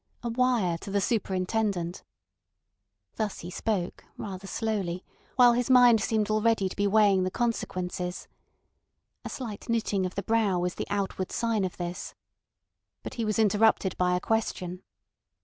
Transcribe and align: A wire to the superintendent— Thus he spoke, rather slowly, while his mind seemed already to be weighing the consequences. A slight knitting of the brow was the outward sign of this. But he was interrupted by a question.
A 0.23 0.29
wire 0.29 0.79
to 0.79 0.89
the 0.89 0.99
superintendent— 0.99 2.03
Thus 3.17 3.41
he 3.41 3.51
spoke, 3.51 4.03
rather 4.17 4.47
slowly, 4.47 5.05
while 5.35 5.53
his 5.53 5.69
mind 5.69 6.01
seemed 6.01 6.31
already 6.31 6.67
to 6.67 6.75
be 6.75 6.87
weighing 6.87 7.21
the 7.21 7.29
consequences. 7.29 8.27
A 9.23 9.29
slight 9.29 9.69
knitting 9.69 10.07
of 10.07 10.15
the 10.15 10.23
brow 10.23 10.57
was 10.57 10.73
the 10.73 10.87
outward 10.89 11.31
sign 11.31 11.63
of 11.63 11.77
this. 11.77 12.15
But 13.03 13.13
he 13.13 13.25
was 13.25 13.37
interrupted 13.37 13.95
by 13.99 14.15
a 14.15 14.19
question. 14.19 14.81